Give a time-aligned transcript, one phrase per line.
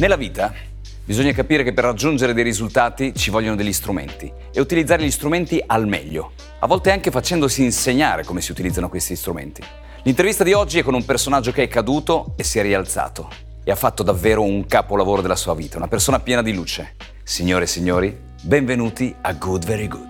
[0.00, 0.54] Nella vita
[1.04, 5.62] bisogna capire che per raggiungere dei risultati ci vogliono degli strumenti e utilizzare gli strumenti
[5.66, 9.62] al meglio, a volte anche facendosi insegnare come si utilizzano questi strumenti.
[10.04, 13.28] L'intervista di oggi è con un personaggio che è caduto e si è rialzato
[13.62, 16.94] e ha fatto davvero un capolavoro della sua vita, una persona piena di luce.
[17.22, 20.09] Signore e signori, benvenuti a Good Very Good.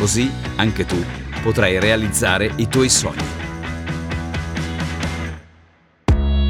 [0.00, 0.96] Così anche tu
[1.42, 3.22] potrai realizzare i tuoi sogni.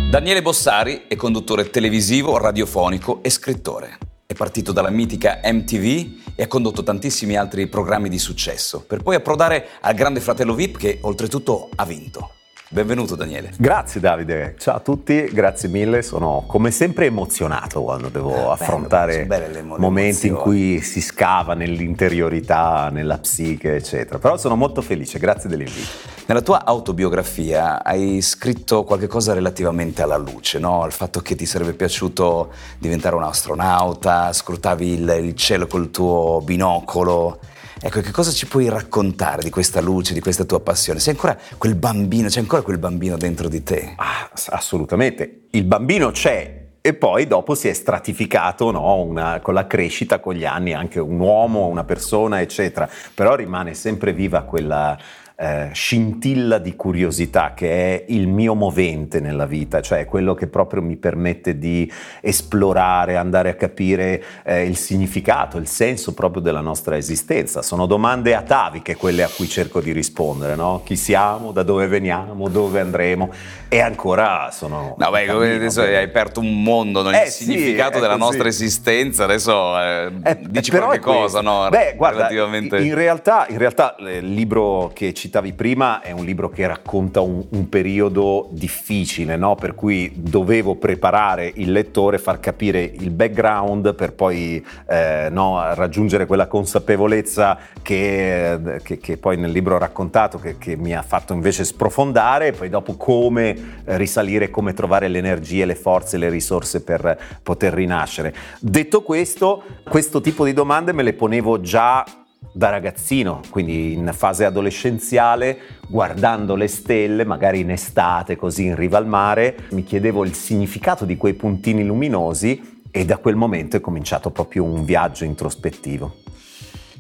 [0.09, 3.99] Daniele Bossari è conduttore televisivo, radiofonico e scrittore.
[4.25, 9.17] È partito dalla mitica MTV e ha condotto tantissimi altri programmi di successo, per poi
[9.17, 12.40] approdare al Grande Fratello VIP che oltretutto ha vinto.
[12.73, 13.51] Benvenuto Daniele.
[13.59, 19.27] Grazie Davide, ciao a tutti, grazie mille, sono come sempre emozionato quando devo eh, affrontare
[19.27, 24.21] bello, momenti in cui si scava nell'interiorità, nella psiche, eccetera.
[24.21, 25.89] Però sono molto felice, grazie dell'invito.
[26.27, 30.85] Nella tua autobiografia hai scritto qualcosa relativamente alla luce, no?
[30.85, 36.41] Al fatto che ti sarebbe piaciuto diventare un astronauta, scrutavi il, il cielo col tuo
[36.45, 37.41] binocolo.
[37.83, 41.01] Ecco, che cosa ci puoi raccontare di questa luce, di questa tua passione?
[41.01, 43.95] Sei ancora quel bambino, c'è ancora quel bambino dentro di te?
[43.97, 45.45] Ah, assolutamente.
[45.53, 49.03] Il bambino c'è, e poi dopo si è stratificato no?
[49.03, 53.73] una, con la crescita, con gli anni, anche un uomo, una persona, eccetera, però rimane
[53.73, 54.99] sempre viva quella,
[55.41, 60.83] eh, scintilla di curiosità che è il mio movente nella vita, cioè quello che proprio
[60.83, 66.99] mi permette di esplorare, andare a capire eh, il significato, il senso proprio della nostra
[66.99, 67.63] esistenza.
[67.63, 70.83] Sono domande ataviche quelle a cui cerco di rispondere, no?
[70.85, 73.33] Chi siamo, da dove veniamo, dove andremo
[73.69, 74.95] e ancora sono...
[74.99, 77.09] No, beh, cammino, adesso hai aperto un mondo, no?
[77.09, 78.25] il eh, significato sì, della così.
[78.25, 81.67] nostra esistenza, adesso eh, eh, dici qualche cosa, no?
[81.71, 86.51] Beh, guarda, in realtà, in realtà il libro che ci citavi prima è un libro
[86.51, 89.55] che racconta un, un periodo difficile, no?
[89.55, 96.27] per cui dovevo preparare il lettore, far capire il background per poi eh, no, raggiungere
[96.27, 101.33] quella consapevolezza che, che, che, poi nel libro ho raccontato, che, che, mi ha fatto
[101.33, 106.83] invece sprofondare e poi dopo come risalire, come trovare le energie, le forze, le risorse
[106.83, 108.35] per poter rinascere.
[108.59, 112.05] Detto questo, questo tipo di domande me le ponevo già
[112.53, 118.99] da ragazzino, quindi in fase adolescenziale, guardando le stelle, magari in estate, così in riva
[118.99, 123.81] al mare, mi chiedevo il significato di quei puntini luminosi e da quel momento è
[123.81, 126.17] cominciato proprio un viaggio introspettivo.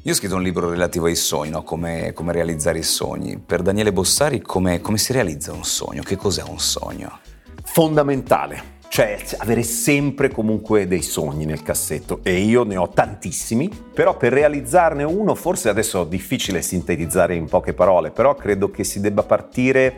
[0.05, 1.62] Io ho scritto un libro relativo ai sogni, no?
[1.62, 3.39] come, come, realizzare i sogni.
[3.39, 6.03] Per Daniele Bossari come, come si realizza un sogno?
[6.03, 7.19] Che cos'è un sogno?
[7.65, 12.19] Fondamentale cioè avere sempre comunque dei sogni nel cassetto.
[12.25, 17.47] E io ne ho tantissimi, però per realizzarne uno forse adesso è difficile sintetizzare in
[17.47, 19.95] poche parole, però credo che si debba partire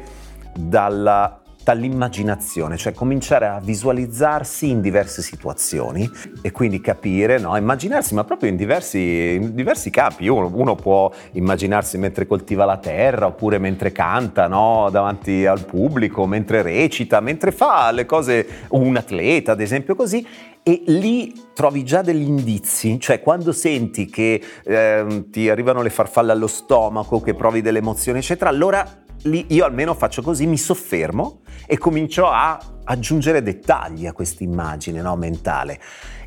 [0.54, 6.08] dalla dall'immaginazione, cioè cominciare a visualizzarsi in diverse situazioni
[6.40, 7.56] e quindi capire, no?
[7.56, 10.28] immaginarsi, ma proprio in diversi, in diversi campi.
[10.28, 14.88] Uno, uno, può immaginarsi mentre coltiva la terra, oppure mentre canta no?
[14.90, 20.26] davanti al pubblico, mentre recita, mentre fa le cose, un atleta ad esempio così,
[20.64, 26.30] e lì trovi già degli indizi, cioè quando senti che eh, ti arrivano le farfalle
[26.30, 31.40] allo stomaco, che provi delle emozioni, eccetera, allora lì io almeno faccio così, mi soffermo
[31.66, 35.80] e comincio a aggiungere dettagli a questa immagine no, mentale.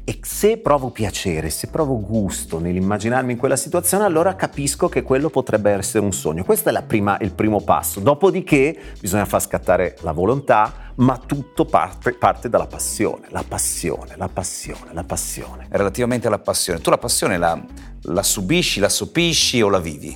[0.08, 5.32] E se provo piacere, se provo gusto nell'immaginarmi in quella situazione, allora capisco che quello
[5.32, 6.44] potrebbe essere un sogno.
[6.44, 8.00] Questo è prima, il primo passo.
[8.00, 13.26] Dopodiché bisogna far scattare la volontà, ma tutto parte, parte, dalla passione.
[13.32, 15.66] La passione, la passione, la passione.
[15.72, 17.60] Relativamente alla passione, tu la passione la,
[18.04, 20.16] la subisci, la sopisci o la vivi?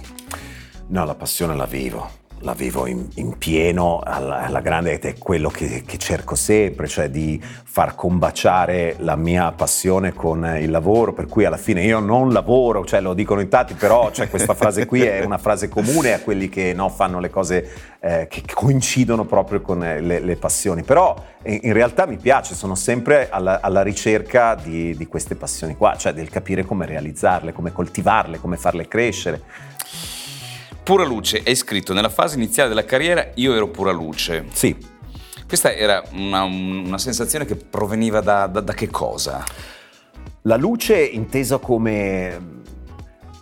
[0.89, 5.18] No, la passione la vivo la vivo in, in pieno alla, alla, grande ed è
[5.18, 11.13] quello che, che, cerco sempre, cioè di far combaciare la mia passione con il lavoro,
[11.13, 14.53] per cui alla fine io non lavoro, cioè lo dicono in tanti, però cioè, questa
[14.53, 17.69] frase qui è una frase comune a quelli che no, fanno le cose
[18.00, 23.30] eh, che coincidono proprio con le, le, passioni, però in realtà mi piace, sono sempre
[23.30, 28.39] alla, alla ricerca di, di queste passioni qua, cioè del capire come realizzarle, come coltivarle,
[28.39, 29.42] come farle crescere.
[30.84, 34.46] Pura luce, hai scritto nella fase iniziale della carriera io ero pura luce.
[34.54, 34.76] Sì.
[35.48, 39.44] Questa era una, una sensazione che proveniva da, da, da che cosa?
[40.44, 42.58] La luce intesa come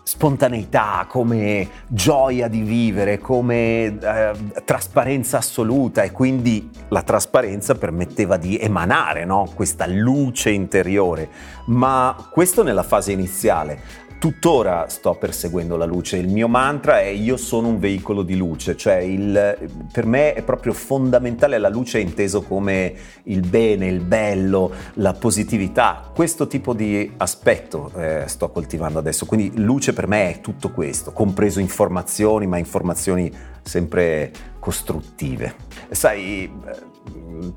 [0.08, 4.32] spontaneità, come gioia di vivere, come eh,
[4.64, 9.52] trasparenza assoluta e quindi la trasparenza permetteva di emanare no?
[9.54, 11.30] questa luce interiore,
[11.68, 14.06] ma questo nella fase iniziale.
[14.20, 18.76] Tuttora sto perseguendo la luce, il mio mantra è io sono un veicolo di luce,
[18.76, 24.72] cioè il, per me è proprio fondamentale la luce inteso come il bene, il bello,
[24.96, 30.42] la positività, questo tipo di aspetto eh, sto coltivando adesso, quindi luce per me è
[30.42, 33.32] tutto questo, compreso informazioni, ma informazioni
[33.62, 35.54] sempre costruttive.
[35.92, 36.52] Sai,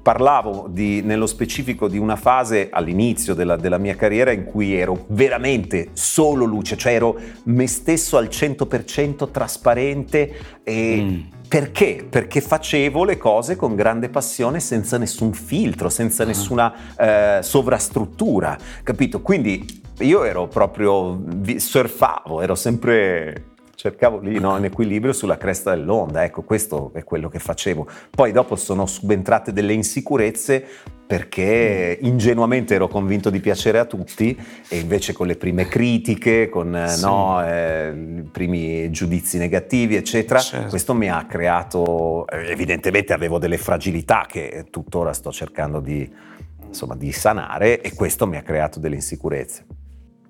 [0.03, 5.07] parlavo di, nello specifico di una fase all'inizio della, della, mia carriera in cui ero
[5.09, 11.01] veramente solo luce, cioè ero me stesso al 100% trasparente e...
[11.03, 11.39] Mm.
[11.51, 12.07] Perché?
[12.09, 16.27] Perché facevo le cose con grande passione senza nessun filtro, senza ah.
[16.27, 19.21] nessuna eh, sovrastruttura, capito?
[19.21, 21.21] Quindi io ero proprio,
[21.57, 23.50] surfavo, ero sempre
[23.81, 27.87] cercavo lì no, un equilibrio sulla cresta dell'onda, ecco questo è quello che facevo.
[28.11, 30.63] Poi dopo sono subentrate delle insicurezze
[31.07, 34.39] perché ingenuamente ero convinto di piacere a tutti
[34.69, 37.01] e invece con le prime critiche, con sì.
[37.01, 40.69] no, eh, i primi giudizi negativi eccetera, certo.
[40.69, 46.07] questo mi ha creato, evidentemente avevo delle fragilità che tuttora sto cercando di,
[46.67, 49.65] insomma, di sanare e questo mi ha creato delle insicurezze.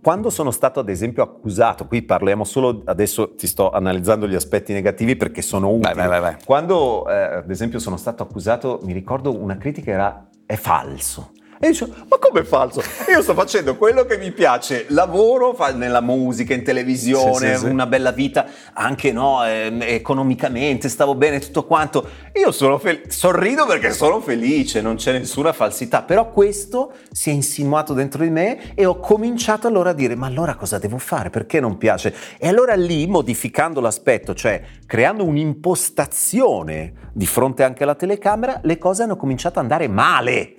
[0.02, 4.72] Quando sono stato ad esempio accusato, qui parliamo solo, adesso ti sto analizzando gli aspetti
[4.72, 5.92] negativi perché sono utili.
[5.94, 6.36] Vai, vai, vai.
[6.44, 11.32] Quando eh, ad esempio sono stato accusato, mi ricordo una critica era è falso.
[11.62, 12.82] E dice, ma come falso?
[13.10, 17.84] Io sto facendo quello che mi piace, lavoro nella musica, in televisione, sì, sì, una
[17.84, 22.08] bella vita, anche no, eh, economicamente, stavo bene, tutto quanto.
[22.36, 27.34] Io sono fel- sorrido perché sono felice, non c'è nessuna falsità, però questo si è
[27.34, 31.28] insinuato dentro di me e ho cominciato allora a dire, ma allora cosa devo fare?
[31.28, 32.14] Perché non piace?
[32.38, 39.02] E allora lì, modificando l'aspetto, cioè creando un'impostazione di fronte anche alla telecamera, le cose
[39.02, 40.54] hanno cominciato ad andare male.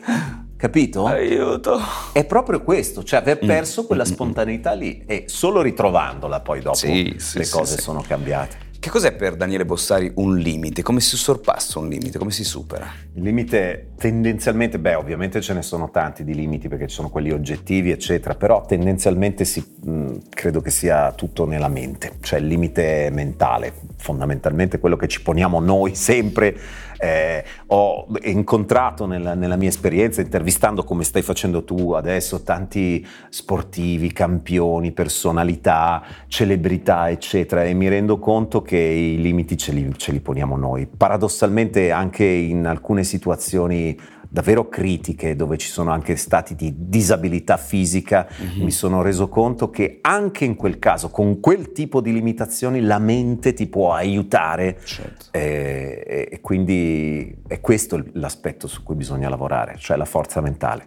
[0.62, 1.08] Capito?
[1.08, 1.82] Aiuto.
[2.12, 3.48] È proprio questo, cioè aver mm.
[3.48, 3.86] perso mm.
[3.88, 8.70] quella spontaneità lì e solo ritrovandola poi dopo sì, sì, le cose sì, sono cambiate.
[8.82, 10.82] Che cos'è per Daniele Bossari un limite?
[10.82, 12.18] Come si sorpassa un limite?
[12.18, 12.92] Come si supera?
[13.14, 17.30] Il limite tendenzialmente, beh ovviamente ce ne sono tanti di limiti perché ci sono quelli
[17.30, 23.12] oggettivi eccetera, però tendenzialmente si, mh, credo che sia tutto nella mente, cioè il limite
[23.12, 26.58] mentale, fondamentalmente quello che ci poniamo noi sempre.
[27.04, 34.12] Eh, ho incontrato nella, nella mia esperienza, intervistando come stai facendo tu adesso, tanti sportivi,
[34.12, 40.14] campioni, personalità, celebrità eccetera e mi rendo conto che che i limiti ce li, ce
[40.14, 40.88] li poniamo noi.
[40.88, 48.26] Paradossalmente anche in alcune situazioni davvero critiche, dove ci sono anche stati di disabilità fisica,
[48.30, 48.64] mm-hmm.
[48.64, 52.98] mi sono reso conto che anche in quel caso, con quel tipo di limitazioni, la
[53.00, 55.26] mente ti può aiutare certo.
[55.32, 60.86] e, e, quindi è questo l'aspetto su cui bisogna lavorare, cioè la forza mentale.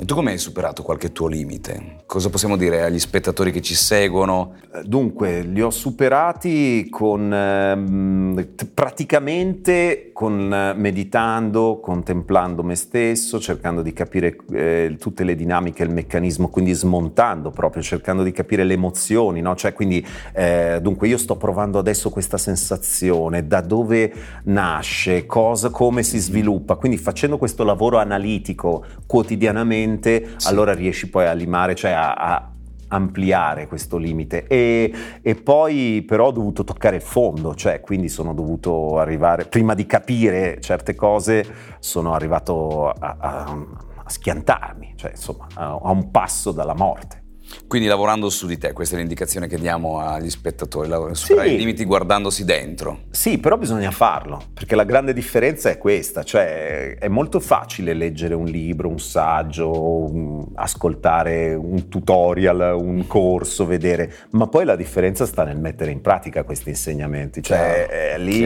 [0.00, 1.96] Tu come hai superato qualche tuo limite?
[2.06, 4.54] Cosa possiamo dire agli spettatori che ci seguono?
[4.84, 13.92] Dunque, li ho superati con eh, praticamente con eh, meditando, contemplando me stesso, cercando di
[13.92, 19.40] capire eh, tutte le dinamiche, il meccanismo, quindi smontando proprio, cercando di capire le emozioni,
[19.40, 19.56] no?
[19.56, 24.12] Cioè, quindi, eh, dunque, io sto provando adesso questa sensazione, da dove
[24.44, 30.48] nasce, cosa, come si sviluppa, quindi facendo questo lavoro analitico quotidianamente mente, sì.
[30.48, 32.52] allora riesci poi a limare, cioè a, a
[32.90, 34.90] ampliare questo limite e,
[35.20, 39.84] e, poi però ho dovuto toccare il fondo, cioè quindi sono dovuto arrivare, prima di
[39.84, 41.44] capire certe cose
[41.80, 43.64] sono arrivato a, a,
[44.04, 47.26] a schiantarmi, cioè insomma a, a un passo dalla morte.
[47.66, 51.54] Quindi lavorando su di te, questa è l'indicazione che diamo agli spettatori, superare sì.
[51.54, 53.04] i limiti guardandosi dentro.
[53.10, 58.34] Sì, però bisogna farlo, perché la grande differenza è questa, cioè è molto facile leggere
[58.34, 59.70] un libro, un saggio,
[60.10, 66.00] un, ascoltare un tutorial, un corso, vedere, ma poi la differenza sta nel mettere in
[66.00, 68.38] pratica questi insegnamenti, cioè chiaro, è lì...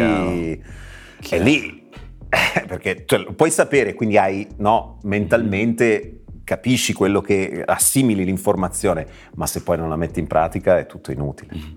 [1.20, 1.44] Chiaro.
[1.44, 1.88] È lì,
[2.66, 6.21] perché cioè, puoi sapere, quindi hai no, mentalmente
[6.52, 9.06] capisci quello che assimili l'informazione,
[9.36, 11.54] ma se poi non la metti in pratica è tutto inutile.
[11.56, 11.72] Mm-hmm.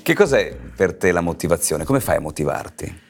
[0.00, 1.84] Che cos'è per te la motivazione?
[1.84, 3.00] Come fai a motivarti?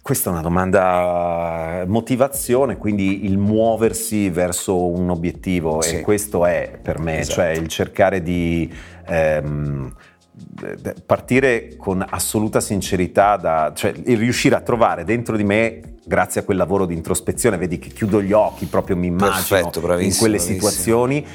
[0.00, 5.96] Questa è una domanda motivazione, quindi il muoversi verso un obiettivo sì.
[5.96, 7.34] e questo è per me, esatto.
[7.34, 8.72] cioè il cercare di
[9.06, 9.92] ehm,
[11.06, 16.56] partire con assoluta sincerità, da, cioè riuscire a trovare dentro di me, grazie a quel
[16.56, 20.38] lavoro di introspezione, vedi che chiudo gli occhi, proprio mi immagino Perfetto, in quelle bravissimo.
[20.38, 21.26] situazioni.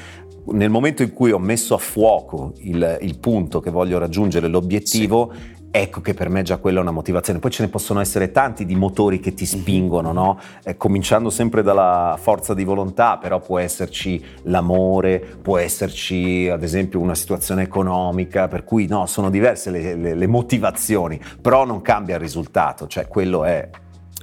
[0.46, 5.32] Nel momento in cui ho messo a fuoco il, il punto che voglio raggiungere, l'obiettivo,
[5.76, 7.40] ecco che per me già quella è una motivazione.
[7.40, 10.38] Poi ce ne possono essere tanti di motori che ti spingono, no?
[10.62, 17.00] Eh, cominciando sempre dalla forza di volontà, però può esserci l'amore, può esserci ad esempio
[17.00, 22.14] una situazione economica, per cui no, sono diverse le, le- le motivazioni, però non cambia
[22.14, 23.68] il risultato, cioè quello è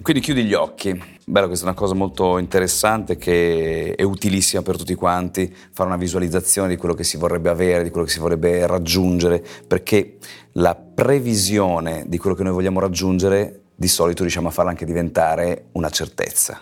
[0.01, 1.00] Quindi chiudi gli occhi.
[1.25, 5.98] Bello, questa è una cosa molto interessante che è utilissima per tutti quanti, fare una
[5.98, 10.17] visualizzazione di quello che si vorrebbe avere, di quello che si vorrebbe raggiungere, perché
[10.53, 15.65] la previsione di quello che noi vogliamo raggiungere di solito riusciamo a farla anche diventare
[15.74, 16.60] una certezza.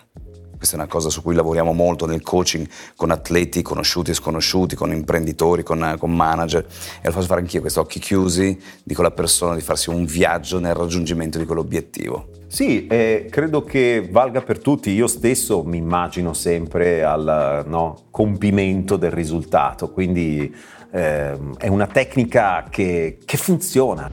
[0.54, 4.76] Questa è una cosa su cui lavoriamo molto nel coaching con atleti conosciuti e sconosciuti,
[4.76, 6.66] con imprenditori, con, con manager
[7.00, 10.60] e lo faccio fare anch'io, questi occhi chiusi, dico alla persona di farsi un viaggio
[10.60, 12.39] nel raggiungimento di quell'obiettivo.
[12.52, 14.90] Sì, eh, credo che valga per tutti.
[14.90, 20.52] Io stesso mi immagino sempre al no, compimento del risultato, quindi
[20.90, 24.10] ehm, è una tecnica che, che funziona.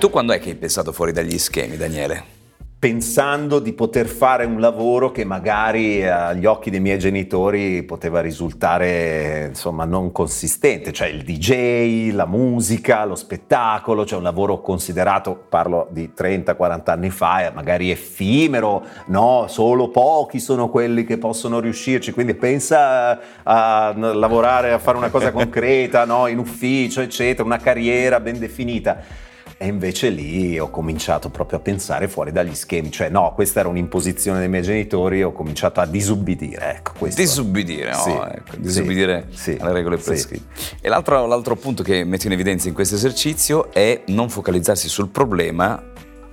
[0.00, 2.37] Tu quando è che hai pensato fuori dagli schemi, Daniele?
[2.80, 9.46] Pensando di poter fare un lavoro che magari agli occhi dei miei genitori poteva risultare
[9.48, 15.88] insomma non consistente, cioè il DJ, la musica, lo spettacolo, cioè un lavoro considerato, parlo
[15.90, 22.34] di 30-40 anni fa, magari effimero, no, solo pochi sono quelli che possono riuscirci, quindi
[22.34, 28.38] pensa a lavorare, a fare una cosa concreta, no, in ufficio, eccetera, una carriera ben
[28.38, 29.26] definita.
[29.60, 33.68] E invece lì ho cominciato proprio a pensare fuori dagli schemi, cioè no, questa era
[33.68, 37.20] un'imposizione dei miei genitori, ho cominciato a disubbidire, ecco questo.
[37.20, 37.98] Disubbidire, no?
[37.98, 40.04] Sì, Ecco, sì, disubbidire sì, alle regole sì.
[40.04, 40.76] prescritte.
[40.80, 45.08] E l'altro, l'altro punto che metto in evidenza in questo esercizio è non focalizzarsi sul
[45.08, 45.82] problema,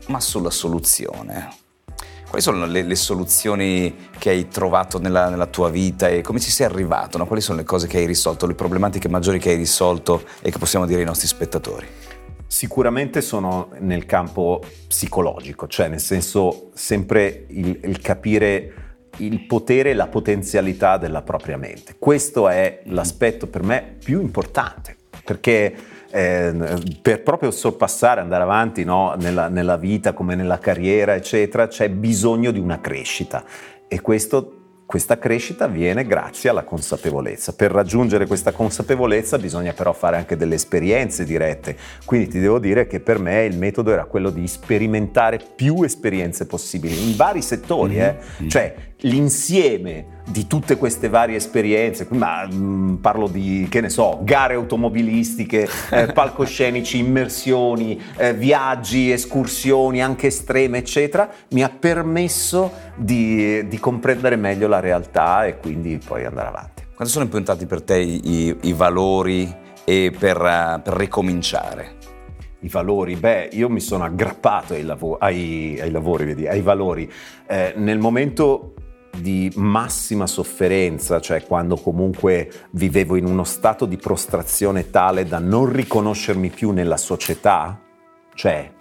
[0.06, 1.50] ma sulla soluzione.
[2.28, 6.52] Quali sono le, le soluzioni che hai trovato nella, nella tua vita e come ci
[6.52, 7.18] sei arrivato?
[7.18, 7.26] no?
[7.26, 10.60] Quali sono le cose che hai risolto, le problematiche maggiori che hai risolto e che
[10.60, 11.88] possiamo dire ai nostri spettatori?
[12.48, 18.74] Sicuramente sono nel campo psicologico, cioè nel senso sempre il, il capire
[19.18, 21.96] il potere e la potenzialità della propria mente.
[21.98, 25.74] Questo è l'aspetto per me più importante, perché
[26.10, 26.54] eh,
[27.02, 32.52] per proprio sorpassare, andare avanti no, nella, nella vita come nella carriera, eccetera, c'è bisogno
[32.52, 33.44] di una crescita
[33.88, 34.65] e questo
[34.96, 37.52] questa crescita avviene grazie alla consapevolezza.
[37.52, 41.76] Per raggiungere questa consapevolezza bisogna però fare anche delle esperienze dirette.
[42.06, 46.46] Quindi ti devo dire che per me il metodo era quello di sperimentare più esperienze
[46.46, 48.16] possibili in vari settori, eh.
[48.48, 54.56] cioè l'insieme di tutte queste varie esperienze, ma mm, parlo di, che ne so, gare
[54.56, 63.80] automobilistiche, eh, palcoscenici, immersioni, eh, viaggi, escursioni anche estreme, eccetera, mi ha permesso di, di
[63.80, 66.84] comprendere meglio la realtà e quindi poi andare avanti.
[66.96, 71.94] Quali sono impuntati per te i, i valori e per, eh, per ricominciare?
[72.62, 77.12] I valori, beh, io mi sono aggrappato ai, lavo- ai- ai lavori, vedi, ai valori.
[77.46, 78.74] Eh, nel momento
[79.20, 85.72] di massima sofferenza, cioè quando comunque vivevo in uno stato di prostrazione tale da non
[85.72, 87.80] riconoscermi più nella società,
[88.34, 88.72] cioè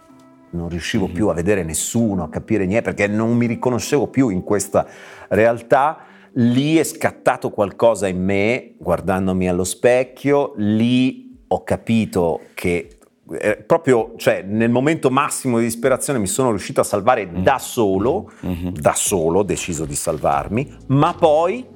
[0.51, 4.43] non riuscivo più a vedere nessuno, a capire niente, perché non mi riconoscevo più in
[4.43, 4.87] questa
[5.29, 5.99] realtà,
[6.35, 12.89] lì è scattato qualcosa in me, guardandomi allo specchio, lì ho capito che
[13.33, 18.31] eh, proprio cioè, nel momento massimo di disperazione mi sono riuscito a salvare da solo,
[18.73, 21.67] da solo ho deciso di salvarmi, ma poi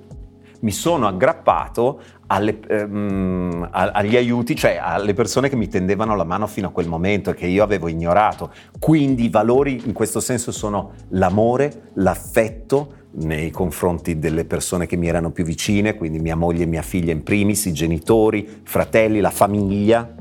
[0.61, 6.47] mi sono aggrappato alle, ehm, agli aiuti, cioè alle persone che mi tendevano la mano
[6.47, 8.52] fino a quel momento e che io avevo ignorato.
[8.78, 15.09] Quindi i valori in questo senso sono l'amore, l'affetto nei confronti delle persone che mi
[15.09, 19.21] erano più vicine, quindi mia moglie e mia figlia in primis, i genitori, i fratelli,
[19.21, 20.14] la famiglia,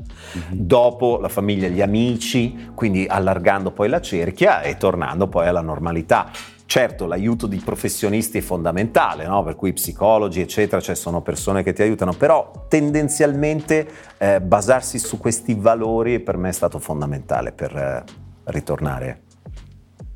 [0.50, 6.30] dopo la famiglia, gli amici, quindi allargando poi la cerchia e tornando poi alla normalità.
[6.66, 9.42] Certo, l'aiuto di professionisti è fondamentale, no?
[9.42, 15.16] per cui psicologi, eccetera, cioè sono persone che ti aiutano, però tendenzialmente eh, basarsi su
[15.16, 18.04] questi valori per me è stato fondamentale per eh,
[18.44, 19.22] ritornare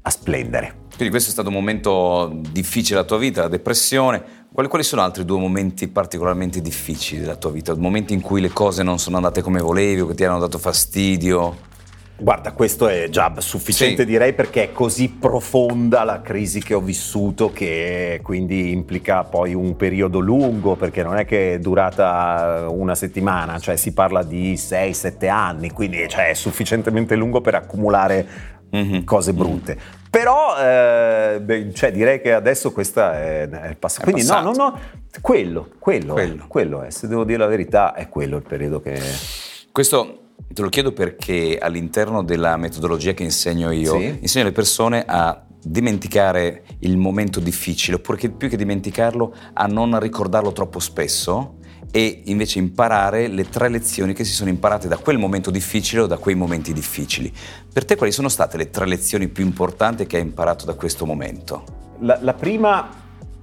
[0.03, 0.81] a splendere.
[0.95, 4.23] Quindi questo è stato un momento difficile della tua vita, la depressione.
[4.53, 7.75] Quali, quali sono altri due momenti particolarmente difficili della tua vita?
[7.75, 10.59] Momenti in cui le cose non sono andate come volevi o che ti hanno dato
[10.59, 11.71] fastidio?
[12.19, 14.09] Guarda, questo è già sufficiente Sì.
[14.09, 19.75] direi perché è così profonda la crisi che ho vissuto che quindi implica poi un
[19.75, 25.29] periodo lungo perché non è che è durata una settimana, cioè si parla di 6-7
[25.31, 28.27] anni, quindi cioè, è sufficientemente lungo per accumulare
[28.71, 29.05] Mhm.
[29.05, 29.79] cose brutte.
[30.13, 34.03] Però eh, beh, cioè, direi che adesso questa è, è il passato.
[34.11, 34.45] Quindi passato.
[34.45, 34.79] no, no, no,
[35.23, 36.45] quello, quello, Quello.
[36.45, 39.01] È, quello è, se devo dire la verità, è quello il periodo che...
[39.73, 40.19] Questo
[40.53, 44.19] te lo chiedo perché all'interno della metodologia che insegno io, Sì.
[44.21, 49.99] insegno alle persone a dimenticare il momento difficile, oppure che più che dimenticarlo, a non
[49.99, 51.55] ricordarlo troppo spesso
[51.95, 56.07] e invece imparare le tre lezioni che si sono imparate da quel momento difficile o
[56.07, 57.31] da quei momenti difficili.
[57.71, 61.05] Per te quali sono state le tre lezioni più importanti che hai imparato da questo
[61.05, 61.65] momento?
[62.01, 62.89] La, la prima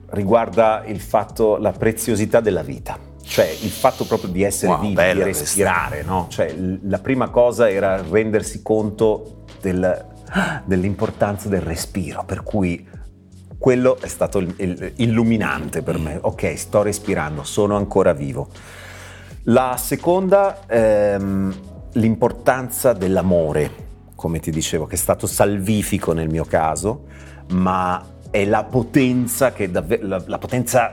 [0.10, 5.14] riguarda il fatto, la preziosità della vita, cioè il fatto proprio di essere Wow, vivi,
[5.14, 6.26] di respirare, no?
[6.30, 10.08] Cioè la prima cosa era rendersi conto del-
[10.66, 12.84] dell'importanza del respiro, per cui
[13.60, 16.18] quello è stato il- il- illuminante per me.
[16.20, 18.48] Ok, sto respirando, sono ancora vivo.
[19.44, 21.54] La seconda, ehm,
[21.94, 27.04] l'importanza dell'amore, come ti dicevo, che è stato salvifico nel mio caso,
[27.52, 30.92] ma è la potenza che davvero, la, la potenza,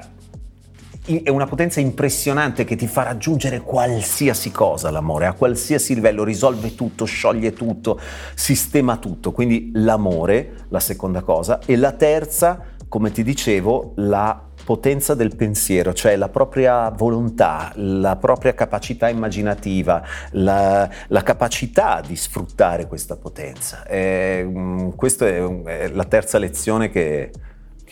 [1.23, 6.75] è una potenza impressionante che ti fa raggiungere qualsiasi cosa l'amore, a qualsiasi livello, risolve
[6.75, 8.01] tutto, scioglie tutto,
[8.35, 9.31] sistema tutto.
[9.31, 15.95] Quindi l'amore, la seconda cosa, e la terza, come ti dicevo, la potenza del pensiero,
[15.95, 23.87] cioè la propria volontà, la propria capacità immaginativa, la, la capacità di sfruttare questa potenza.
[23.87, 27.31] Eh, mm, questa è, è la terza lezione che,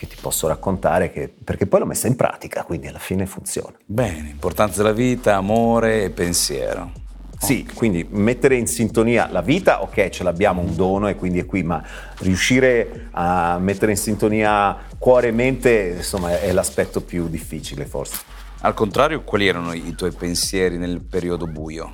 [0.05, 3.75] che ti posso raccontare, che- perché poi l'ho messa in pratica, quindi alla fine funziona.
[3.85, 6.91] Bene, importanza della vita, amore e pensiero.
[7.37, 11.45] Sì, quindi mettere in sintonia la vita, ok, ce l'abbiamo un dono e quindi è
[11.45, 11.83] qui, ma
[12.19, 18.17] riuscire a mettere in sintonia cuore e mente, insomma, è l'aspetto più difficile forse.
[18.61, 21.91] Al contrario, quali erano i tuoi pensieri nel periodo buio?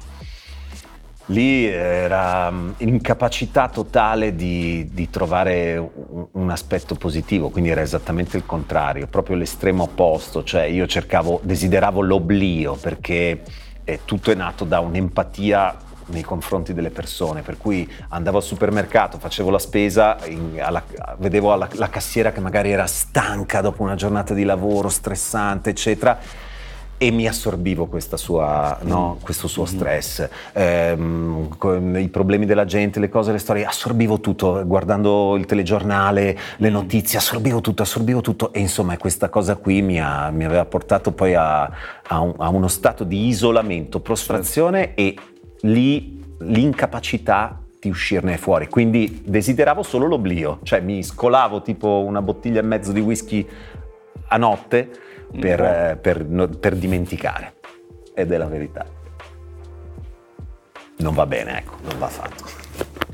[1.31, 8.35] Lì era mm, incapacità totale di, di trovare un, un aspetto positivo, quindi era esattamente
[8.35, 13.43] il contrario, proprio l'estremo opposto, cioè io cercavo, desideravo l'oblio perché
[13.85, 19.17] eh, tutto è nato da un'empatia nei confronti delle persone, per cui andavo al supermercato,
[19.17, 20.83] facevo la spesa, in- alla-
[21.17, 26.19] vedevo alla- la cassiera che magari era stanca dopo una giornata di lavoro stressante, eccetera,
[27.03, 31.49] e mi assorbivo questa sua, no, questo suo stress, Ehm,
[31.97, 37.17] i problemi della gente, le cose, le storie, assorbivo tutto, guardando il telegiornale, le notizie,
[37.17, 38.53] assorbivo tutto, assorbivo tutto.
[38.53, 41.63] E insomma questa cosa qui mi, ha- mi aveva portato poi a,
[42.07, 45.15] a un- a uno stato di isolamento, prostrazione e
[45.61, 52.59] lì l'incapacità di uscirne fuori, quindi desideravo solo l'oblio, cioè mi scolavo tipo una bottiglia
[52.59, 53.47] e mezzo di whisky
[54.27, 54.89] a notte
[55.39, 57.55] per, eh, per no- per dimenticare.
[58.13, 58.85] Ed è la verità.
[60.97, 62.43] Non va bene, ecco, non va fatto.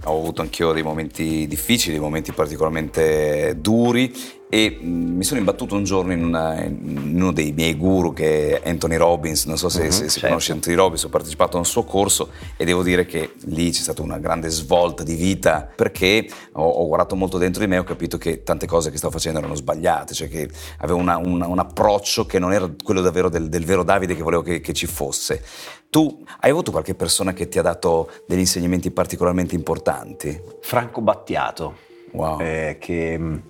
[0.06, 4.13] Ho avuto anch'io dei momenti difficili, dei momenti particolarmente duri
[4.49, 4.86] e mh,
[5.17, 8.95] mi sono imbattuto un giorno in, una- in uno dei miei guru che è Anthony
[8.95, 10.27] Robbins, non so se, Mhm, se- se certo.
[10.27, 13.81] conosci Anthony Robbins, ho partecipato a un suo corso e devo dire che lì c'è
[13.81, 17.79] stata una grande svolta di vita perché ho, ho guardato molto dentro di me e
[17.79, 21.47] ho capito che tante cose che stavo facendo erano sbagliate, cioè che avevo una- una-
[21.47, 24.73] un approccio che non era quello davvero del, del vero Davide che volevo che, che
[24.73, 25.43] ci fosse.
[25.89, 30.39] Tu hai avuto qualche persona che ti ha dato degli insegnamenti particolarmente importanti?
[30.62, 31.75] Franco Battiato,
[32.12, 32.39] Wow.
[32.41, 33.41] eh, che mh,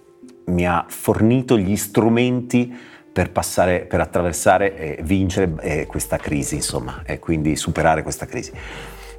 [0.47, 2.75] mi ha fornito gli strumenti
[3.12, 8.51] per passare, per attraversare e vincere eh, questa crisi, insomma, e quindi superare questa crisi.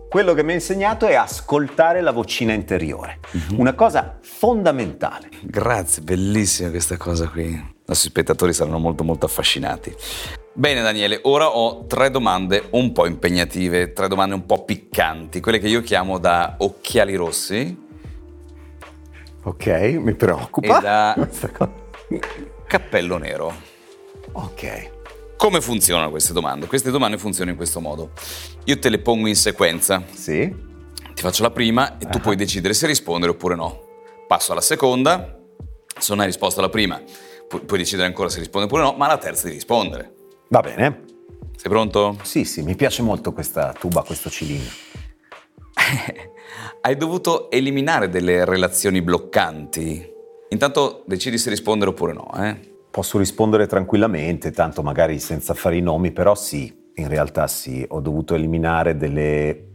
[0.09, 3.19] Quello che mi ha insegnato è ascoltare la vocina interiore,
[3.57, 5.29] una cosa fondamentale.
[5.43, 7.49] Grazie, bellissima questa cosa qui.
[7.49, 9.95] I nostri spettatori saranno molto molto affascinati.
[10.55, 15.59] Bene Daniele, ora ho tre domande un po' impegnative, tre domande un po' piccanti, quelle
[15.59, 17.87] che io chiamo da occhiali rossi
[19.49, 19.67] Ok,
[20.01, 20.79] mi preoccupa.
[20.79, 21.29] e da
[22.67, 23.53] cappello nero.
[24.33, 24.91] Ok.
[25.39, 26.67] Come funzionano queste domande?
[26.67, 28.11] Queste domande funzionano in questo modo.
[28.65, 30.03] Io te le pongo in sequenza.
[30.13, 30.55] Sì.
[31.15, 32.21] Ti faccio la prima e tu Ah.
[32.21, 33.81] puoi decidere se rispondere oppure no.
[34.27, 35.39] Passo alla seconda,
[35.99, 37.01] se non hai risposto alla prima,
[37.49, 40.13] pu- puoi decidere ancora se rispondere oppure no, ma alla terza di rispondere.
[40.49, 41.05] Va bene.
[41.57, 42.19] Sei pronto?
[42.23, 44.71] Sì, sì, mi piace molto questa tuba, questo cilindro.
[46.81, 50.17] Hai dovuto eliminare delle relazioni bloccanti.
[50.51, 52.57] Intanto decidi se rispondere oppure no, eh?
[52.91, 58.01] Posso rispondere tranquillamente, tanto magari senza fare i nomi, però sì, in realtà sì, ho
[58.01, 59.68] dovuto eliminare delle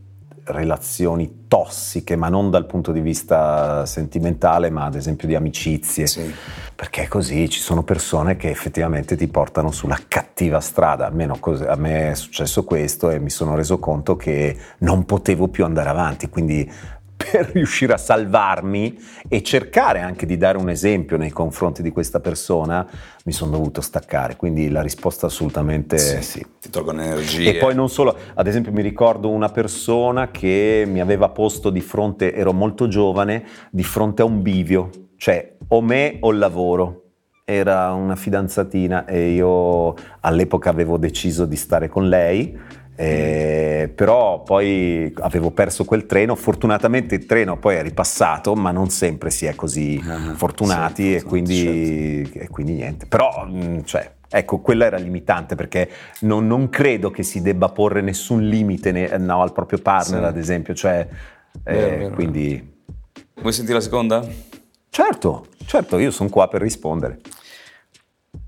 [0.46, 6.08] relazioni tossiche, ma non dal punto di vista sentimentale, ma ad esempio di amicizie.
[6.08, 6.34] Sì.
[6.76, 11.06] Perché così ci sono persone che effettivamente ti portano sulla cattiva strada.
[11.06, 15.48] Almeno cos- a me è successo questo e mi sono reso conto che non potevo
[15.48, 16.30] più andare avanti.
[16.30, 16.70] Quindi
[17.32, 22.20] per riuscire a salvarmi e cercare anche di dare un esempio nei confronti di questa
[22.20, 22.88] persona,
[23.26, 24.36] mi sono dovuto staccare.
[24.36, 26.22] Quindi la risposta assolutamente sì.
[26.22, 26.46] sì.
[26.60, 27.56] Ti tolgono energie.
[27.56, 31.82] E poi non solo, ad esempio mi ricordo una persona che mi aveva posto di
[31.82, 37.00] fronte, ero molto giovane, di fronte a un bivio, cioè o me o il lavoro.
[37.46, 42.58] Era una fidanzatina e io all'epoca avevo deciso di stare con lei
[42.96, 48.90] eh, però poi avevo perso quel treno, fortunatamente il treno poi è ripassato, ma non
[48.90, 52.40] sempre si è così ah, fortunati sì, e, quindi, certo.
[52.40, 53.06] e, quindi, niente.
[53.08, 55.90] Però, mm, cioè, ecco, quella era limitante perché
[56.22, 60.28] non, non, credo che si debba porre nessun limite ne, no, al proprio partner, sì.
[60.28, 60.74] ad esempio.
[60.76, 61.08] Cioè,
[61.64, 62.16] vero, eh, vero.
[62.16, 62.72] quindi...
[63.42, 64.26] Vuoi sentire la seconda?
[64.90, 67.20] Certo, certo, io sono qua per rispondere.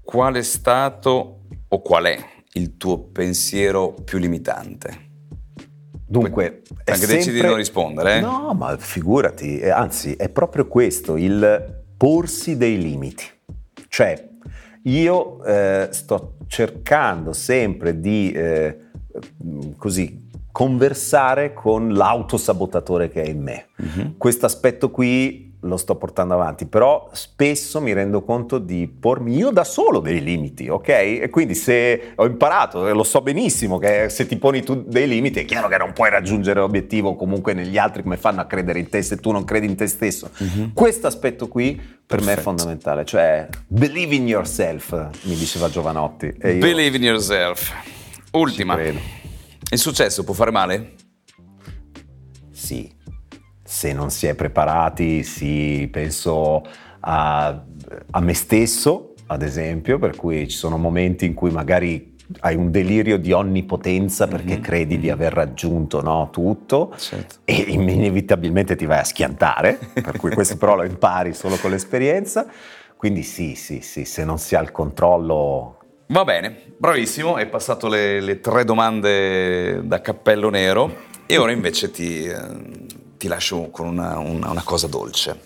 [0.04, 5.04] Qual è stato o qual è il tuo pensiero più limitante?
[6.08, 7.16] Dunque, anche sempre...
[7.18, 8.18] decidi di non rispondere.
[8.18, 8.22] Eh?
[8.22, 13.26] No, ma figurati, eh, anzi, è proprio questo, il porsi dei limiti.
[13.88, 14.30] Cioè,
[14.84, 18.80] io eh, sto cercando sempre di eh,
[19.78, 23.66] così conversare con l'autosabotatore che è in me.
[23.82, 24.12] Mm-hmm.
[24.18, 29.52] Questo aspetto qui lo sto portando avanti, però spesso mi rendo conto di pormi io
[29.52, 30.88] da solo dei limiti, ok?
[30.88, 35.40] E quindi se ho imparato, lo so benissimo, che se ti poni tu dei limiti
[35.40, 38.90] è chiaro che non puoi raggiungere l'obiettivo comunque negli altri come fanno a credere in
[38.90, 40.30] te se tu non credi in te stesso.
[40.42, 40.70] Mm-hmm.
[40.74, 42.26] Questo aspetto qui per Perfetto.
[42.26, 46.26] me è fondamentale, cioè believe in yourself, mi diceva Giovanotti.
[46.26, 47.74] Io believe in yourself.
[48.32, 48.80] Ultima.
[48.82, 50.94] Il successo può fare male?
[52.52, 52.95] Sì
[53.76, 56.64] se non si è preparati, sì, penso
[57.02, 57.62] a,
[58.12, 62.72] a me stesso, ad esempio, per cui ci sono momenti in cui magari hai un
[62.72, 64.62] delirio di onnipotenza perché mm-hmm.
[64.62, 67.36] credi di aver raggiunto no, tutto certo.
[67.44, 72.48] e inevitabilmente ti vai a schiantare, per cui questo però lo impari solo con l'esperienza.
[72.96, 75.80] Quindi sì, sì, sì, se non si ha il controllo...
[76.08, 81.90] Va bene, bravissimo, hai passato le, le tre domande da cappello nero e ora invece
[81.92, 82.94] ti, eh,
[83.26, 85.40] ti lascio con una, una, una cosa dolce,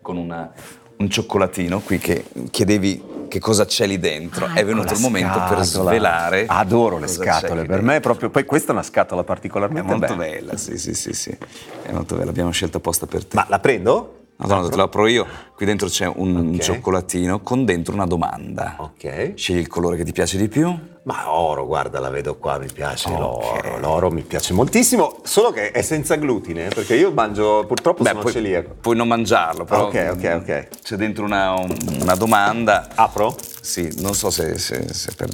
[0.00, 0.52] con una,
[0.98, 4.46] un cioccolatino qui che chiedevi che cosa c'è lì dentro.
[4.46, 5.56] Ah, è venuto il momento scatola.
[5.56, 6.46] per svelare.
[6.46, 8.30] Adoro le scatole, per me è proprio.
[8.30, 10.38] Poi questa è una scatola particolarmente è molto bella.
[10.38, 10.56] bella.
[10.56, 11.36] Sì, sì, sì, sì.
[11.82, 13.34] È molto bella, abbiamo scelto apposta per te.
[13.34, 14.23] Ma la prendo?
[14.36, 15.26] Madonna, te la apro io.
[15.54, 16.58] Qui dentro c'è un okay.
[16.58, 18.74] cioccolatino con dentro una domanda.
[18.78, 19.34] Ok.
[19.36, 20.76] Scegli il colore che ti piace di più.
[21.04, 23.20] Ma oro, guarda, la vedo qua, mi piace okay.
[23.20, 23.78] l'oro.
[23.78, 28.20] L'oro mi piace moltissimo, solo che è senza glutine, perché io mangio, purtroppo Beh, sono
[28.22, 28.74] puoi, celiaco.
[28.80, 29.86] Puoi non mangiarlo, però.
[29.86, 30.68] Ok, ok, ok.
[30.82, 31.54] C'è dentro una,
[32.00, 32.88] una domanda.
[32.94, 33.36] Apro?
[33.60, 35.28] Sì, non so se, se, se per.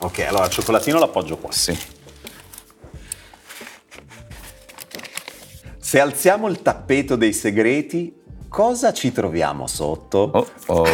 [0.00, 1.52] Ok, allora il cioccolatino l'appoggio qua.
[1.52, 1.93] Sì.
[5.84, 8.18] Se alziamo il tappeto dei segreti,
[8.48, 10.30] cosa ci troviamo sotto?
[10.32, 10.84] Oh, oh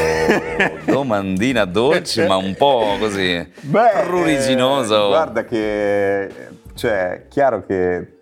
[0.85, 5.05] domandina dolce, ma un po' così Beh, pruriginoso.
[5.05, 6.29] Eh, guarda che,
[6.74, 8.18] cioè, chiaro che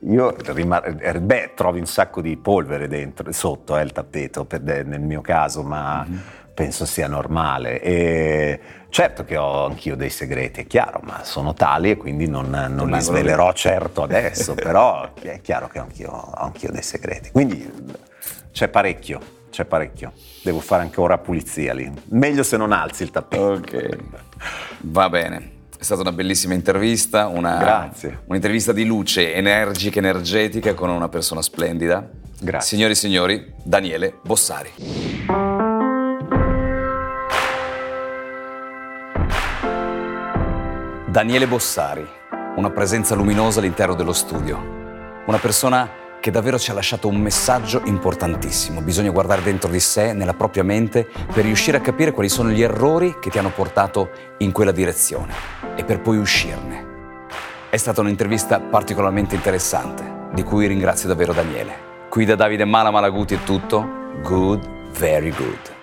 [0.00, 4.60] io rimar- eh, beh, trovi un sacco di polvere dentro, sotto eh, il tappeto per,
[4.60, 6.18] nel mio caso, ma mm-hmm.
[6.54, 7.80] Penso sia normale.
[7.80, 12.48] E certo che ho anch'io dei segreti, è chiaro, ma sono tali e quindi non,
[12.48, 17.30] non li svelerò certo adesso, però è chiaro che ho anch'io, ho anch'io dei segreti.
[17.32, 17.70] Quindi
[18.52, 20.12] c'è parecchio, c'è parecchio.
[20.42, 21.90] Devo fare ancora ora pulizia lì.
[22.10, 23.42] Meglio se non alzi il tappeto.
[23.42, 23.98] Ok,
[24.82, 25.52] va bene.
[25.76, 28.20] È stata una bellissima intervista, una, Grazie.
[28.26, 32.08] un'intervista di luce, energica, energetica con una persona splendida.
[32.40, 32.68] Grazie.
[32.68, 35.03] Signori e signori, Daniele Bossari.
[41.14, 42.04] Daniele Bossari,
[42.56, 44.58] una presenza luminosa all'interno dello studio.
[45.26, 48.80] Una persona che davvero ci ha lasciato un messaggio importantissimo.
[48.80, 52.62] Bisogna guardare dentro di sé, nella propria mente, per riuscire a capire quali sono gli
[52.62, 55.32] errori che ti hanno portato in quella direzione
[55.76, 56.84] e per poi uscirne.
[57.70, 62.08] È stata un'intervista particolarmente interessante, di cui ringrazio davvero Daniele.
[62.08, 63.88] Qui da Davide Mala Malaguti è tutto.
[64.20, 65.74] Good, very good.